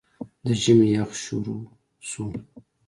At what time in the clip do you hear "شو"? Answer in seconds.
2.09-2.25